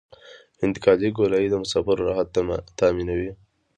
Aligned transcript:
انتقالي 0.65 1.09
ګولایي 1.17 1.47
د 1.51 1.55
مسافرو 1.63 2.05
راحت 2.07 2.27
تامینوي 2.79 3.31